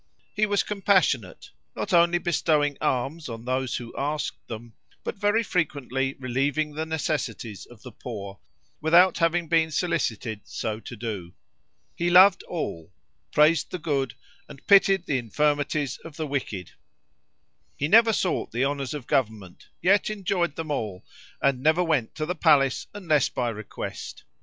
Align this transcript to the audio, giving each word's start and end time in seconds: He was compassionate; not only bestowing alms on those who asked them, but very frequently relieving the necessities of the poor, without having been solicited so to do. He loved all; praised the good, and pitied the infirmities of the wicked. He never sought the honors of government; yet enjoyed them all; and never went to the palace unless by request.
He 0.33 0.47
was 0.47 0.63
compassionate; 0.63 1.51
not 1.75 1.93
only 1.93 2.17
bestowing 2.17 2.75
alms 2.81 3.29
on 3.29 3.45
those 3.45 3.75
who 3.75 3.95
asked 3.95 4.47
them, 4.47 4.73
but 5.03 5.13
very 5.15 5.43
frequently 5.43 6.15
relieving 6.15 6.73
the 6.73 6.87
necessities 6.87 7.67
of 7.67 7.83
the 7.83 7.91
poor, 7.91 8.39
without 8.81 9.19
having 9.19 9.47
been 9.47 9.69
solicited 9.69 10.41
so 10.45 10.79
to 10.79 10.95
do. 10.95 11.35
He 11.93 12.09
loved 12.09 12.41
all; 12.49 12.91
praised 13.31 13.69
the 13.69 13.77
good, 13.77 14.15
and 14.49 14.65
pitied 14.65 15.05
the 15.05 15.19
infirmities 15.19 15.99
of 15.99 16.15
the 16.15 16.25
wicked. 16.25 16.71
He 17.77 17.87
never 17.87 18.11
sought 18.11 18.51
the 18.51 18.63
honors 18.63 18.95
of 18.95 19.05
government; 19.05 19.67
yet 19.83 20.09
enjoyed 20.09 20.55
them 20.55 20.71
all; 20.71 21.05
and 21.43 21.61
never 21.61 21.83
went 21.83 22.15
to 22.15 22.25
the 22.25 22.33
palace 22.33 22.87
unless 22.95 23.29
by 23.29 23.49
request. 23.49 24.23